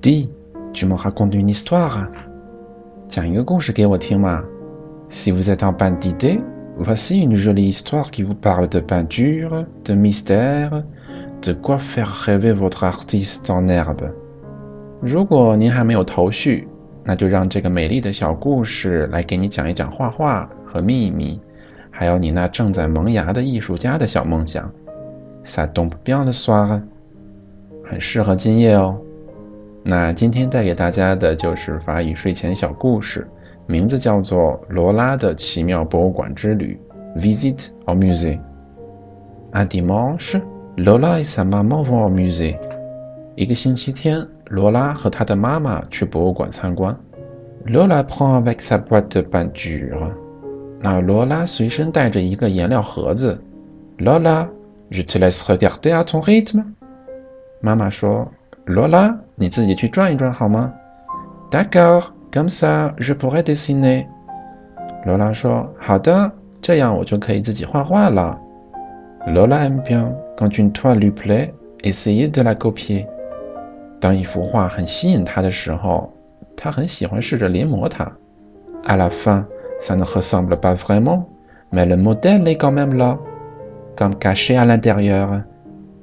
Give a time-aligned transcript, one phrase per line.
[0.00, 0.30] Dis,
[0.72, 2.06] tu me racontes une histoire
[3.08, 3.44] Tiens, une
[5.08, 6.40] Si vous êtes en panne d'idées,
[6.82, 10.82] voici une jolie histoire qui vous parle de peinture, de mystère,
[11.46, 14.12] de quoi faire rêver votre artiste en herbe。
[15.00, 16.66] 如果您还没有头绪，
[17.04, 21.40] 那就让这个美丽的小故事来给你讲一讲画画和秘密，
[21.90, 24.70] 还有你那正在萌芽的艺术家的小梦想。
[25.44, 26.82] Ça tombe bien le soir，
[27.88, 29.00] 很适合今夜哦。
[29.84, 33.28] 那今天带给大家的就是法语睡前小故事。
[33.66, 36.78] 名字叫做《罗拉的奇妙博物馆之旅》。
[37.20, 38.38] Visit un musée.
[39.52, 40.40] u dimanche,
[40.76, 42.56] Lola et sa maman vont au musée.
[43.34, 46.96] 一个星期天，罗拉和她的妈妈去博物馆参观。
[47.66, 50.08] Lola prend avec sa boîte un tube.
[50.80, 53.38] 那罗拉随身带着一个颜料盒子。
[53.98, 54.48] Lola,
[54.90, 56.64] je te laisse regarder à ton rythme.
[57.60, 58.28] 妈妈说
[58.66, 60.72] ：“罗拉，你自己去转一转好吗？”
[61.52, 62.11] D'accord.
[62.32, 64.06] Comme ça, je pourrais dessiner.
[65.04, 68.40] Lola 说：“好的，这样我就可以自己画画了。”
[69.28, 71.52] Lola aime bien quand une toile lui plaît,
[71.84, 73.06] essayer de la copier.
[74.00, 76.10] 当一幅画很吸引她的时候，
[76.56, 78.10] 她很喜欢试着临摹它。
[78.84, 79.44] À la fin,
[79.82, 81.24] ça ne ressemble pas vraiment,
[81.70, 83.18] mais le modèle est quand même là,
[83.94, 85.42] comme caché à l'intérieur.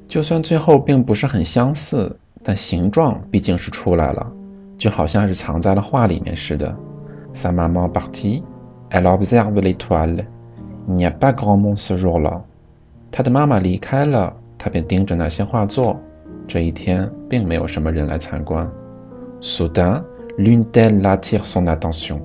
[0.07, 4.31] 就算最后并不是很相似，但形状毕竟是出来了。
[4.79, 6.73] 就好像是藏在了画里面似的。
[7.33, 8.41] Sa maman partie,
[8.89, 10.25] elle observe l e t o i l e
[10.87, 12.41] Il n'y a pas grand monde ce jour-là.
[13.11, 15.99] 他的妈妈离开了，他便盯着那些画作。
[16.47, 18.71] 这一天并没有什么人来参观。
[19.41, 20.01] Soudain,
[20.37, 22.19] l'une d'elles attire son attention.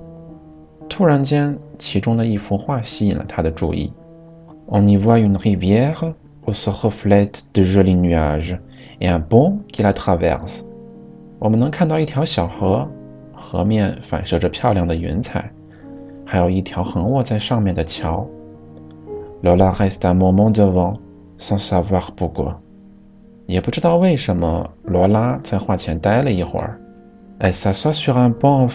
[0.89, 3.93] 突然间，其中的一幅画吸引了他的注意。
[4.69, 6.15] On y voit une rivière
[6.47, 8.59] où se reflètent de jolis nuages
[9.01, 10.67] et un pont qui la traverse.
[11.39, 12.89] 我们能看到一条小河，
[13.33, 15.51] 河面反射着漂亮的云彩，
[16.25, 18.27] 还有一条横卧在上面的桥。
[19.43, 20.95] 罗拉还是在默默的 r
[21.37, 21.85] 想 u
[22.17, 22.61] 不过。
[23.47, 26.81] 也不知道为什么，罗拉在画前待了一会儿。
[27.41, 28.71] r 萨坐上一把 l e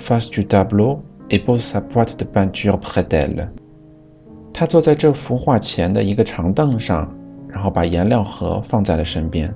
[4.51, 7.11] 他坐在这幅画前的一个长凳上，
[7.47, 9.55] 然后把颜料盒放在了身边。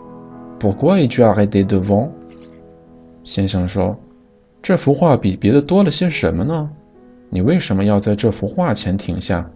[0.61, 2.11] pourquoi r r es-tu t 过一句而已的风。
[3.23, 3.97] 先生说
[4.61, 6.69] ：“这幅画比别的多了些什么呢？
[7.31, 9.49] 你为什么要在这幅画前停下？”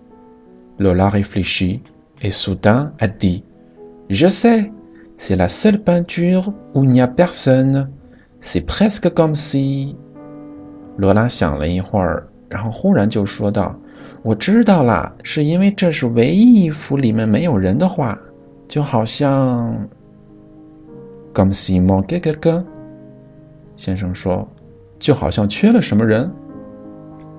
[0.77, 1.79] l o l a reflecti
[2.21, 9.96] et soudain a dit：“Je sais，c'est la seule peinture où n'y a personne，c'est presque comme si。”
[10.97, 13.78] 罗拉想了一会儿，然后忽然就说道
[14.25, 18.17] ：“我知道啦，是因为这是唯一一幅里面没有人的画，
[18.67, 19.87] 就好像……”
[21.35, 22.64] Comme si mon gaga gaga，
[23.76, 24.47] 先生说，
[24.99, 26.32] 就好像缺了什么人。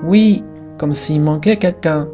[0.05, 0.43] We
[0.77, 2.07] comme si mon gaga gaga，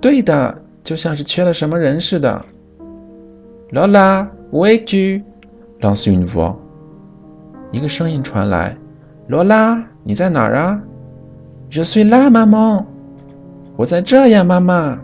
[0.00, 2.40] 对的，就像是缺了什么人似的。
[3.70, 5.22] Lola, where u
[5.78, 6.56] Dans une voix，
[7.70, 8.74] 一个声音传来
[9.28, 10.82] ：“罗拉，你在哪儿啊？
[11.70, 12.82] 热水辣吗，猫？
[13.76, 14.98] 我在这呀，妈妈。”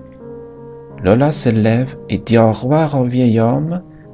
[1.05, 3.83] Lola se lève et d'arriver au vieil homme。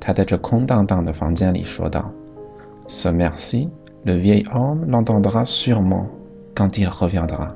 [0.00, 2.10] 他在这空荡荡的房间里说道
[2.86, 3.68] ：“Ce merci,
[4.04, 6.06] le vieil homme l'entendra sûrement
[6.54, 7.50] quand il reviendra。”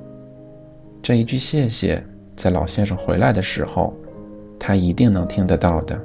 [1.03, 2.05] 这一句谢谢，
[2.37, 3.95] 在老先生回来的时候，
[4.59, 5.99] 他一定能听得到的。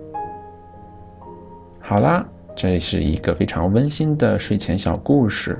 [1.81, 2.25] 好啦，
[2.55, 5.59] 这是一个非常温馨的睡前小故事，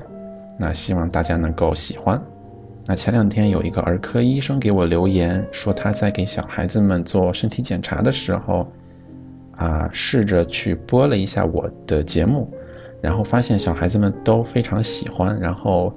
[0.58, 2.20] 那希望大家能够喜欢。
[2.86, 8.66] 那前两天有一个儿科医生给我留言说，他在给小孩子们做身体检查的时候。
[9.60, 12.50] 啊，试着去播了一下我的节目，
[13.02, 15.94] 然后发现小孩子们都非常喜欢，然后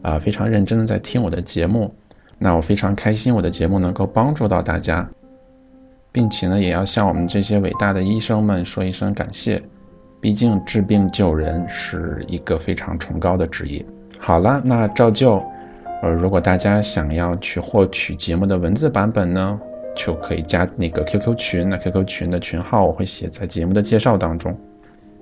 [0.00, 1.92] 啊非常认真的在听我的节目，
[2.38, 5.10] 那我非常开心，我的节目能够帮助到大家，
[6.12, 9.60] 并且呢也要向我们这些伟大的医生们说一声感谢，
[10.20, 13.84] 毕竟治病救人是一个非常崇高的职业。
[14.20, 15.42] 好了，那照旧，
[16.00, 19.60] 呃，如果大家想要去获取节目的文字版本呢？
[19.94, 24.56] 就可以加那个 QQ 群，那 QQ 群的群号我会写在节目的介绍当中。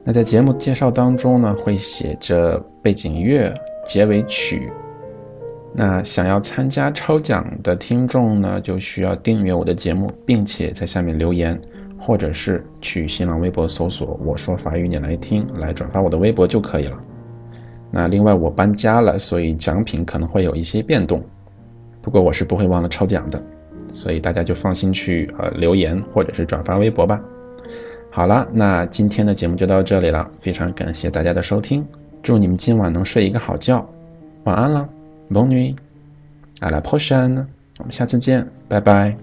[0.05, 3.53] 那在节目介绍当中呢，会写着背景乐、
[3.85, 4.71] 结尾曲。
[5.75, 11.59] 那想要参加抽奖的听众呢，就需要订阅我的节目，并且在下面留言，
[11.99, 16.99] 或者是去新浪微博搜索“我说法语你来听”，来转发我的微博就可以了。
[17.91, 21.23] 那另外我搬家了，所以奖品可能会有一些变动，
[22.01, 23.43] 不过我是不会忘了抽奖的。
[23.93, 27.21] 所以大家就放心去呃留言或者是转发微博吧。
[28.11, 31.87] 好了，那今天的节目就到这里了，非常感谢大家的收听，
[32.23, 33.87] 祝你们今晚能睡一个好觉，
[34.45, 34.89] 晚安了，
[35.29, 35.75] 萌女，
[36.61, 37.47] 阿拉破山呢，
[37.79, 39.19] 我们下次见，拜拜。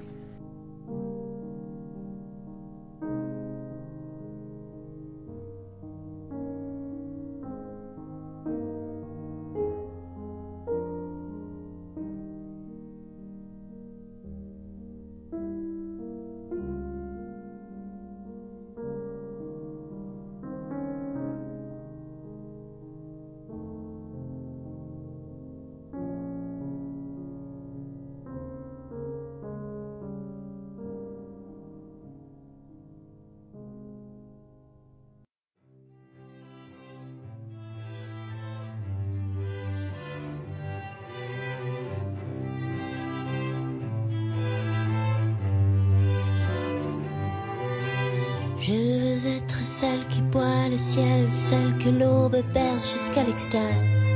[48.67, 54.07] Je veux être celle qui boit le ciel, celle que l'aube berce jusqu'à l'extase.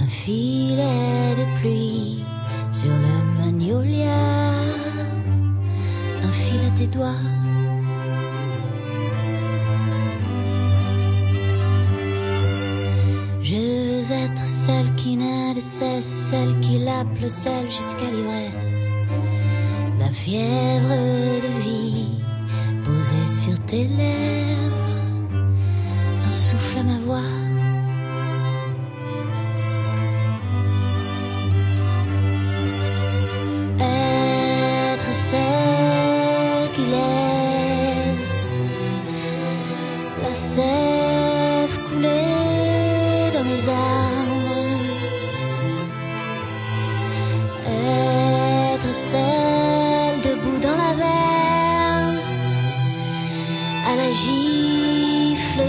[0.00, 2.24] Un filet de pluie
[2.72, 4.50] sur le magnolia,
[6.24, 7.22] un filet des doigts.
[13.42, 18.88] Je veux être celle qui n'a de cesse, celle qui l'appelle le sel jusqu'à l'ivresse,
[20.00, 20.96] la fièvre
[21.42, 22.05] de vie
[22.86, 25.00] posé sur tes lèvres,
[26.24, 27.45] un souffle à ma voix.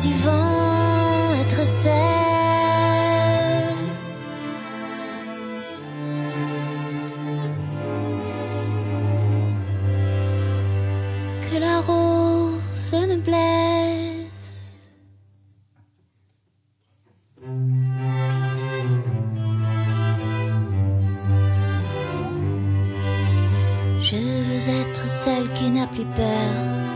[0.01, 1.93] du vent, être seul.
[11.49, 14.91] Que la rose ne blesse.
[24.01, 26.86] Je veux être celle qui n'a plus peur.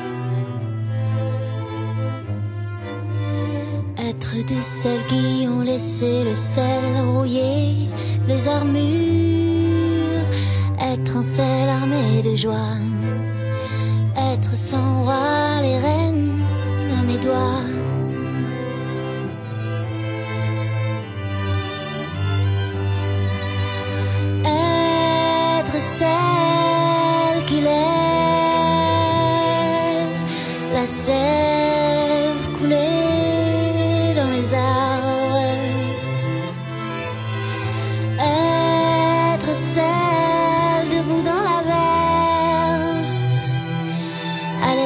[4.44, 7.76] de celles qui ont laissé le sel rouiller
[8.28, 8.82] les armures,
[10.80, 12.76] être en selle armée de joie,
[14.34, 16.44] être sans roi les reines
[17.00, 17.62] à mes doigts.
[25.64, 27.78] Être celle qui laisse
[30.74, 30.88] la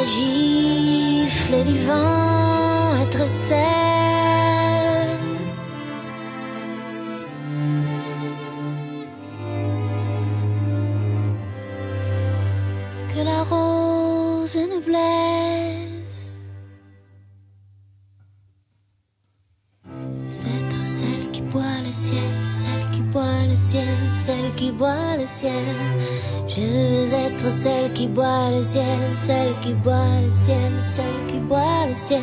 [0.06, 3.28] gifle du vent Être
[22.96, 25.76] qui boit le ciel, celle qui boit le ciel.
[26.48, 26.62] Je
[27.10, 31.88] veux être celle qui boit le ciel, celle qui boit le ciel, celle qui boit
[31.90, 32.20] le ciel.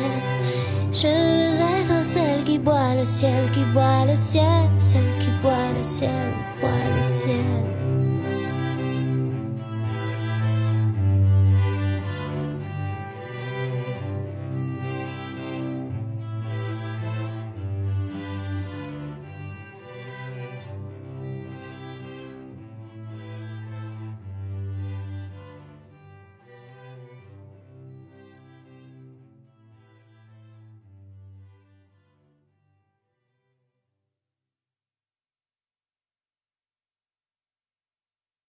[0.91, 5.69] Je veux être celle qui boit le ciel, qui boit le ciel, celle qui boit
[5.77, 7.82] le ciel, boit le ciel.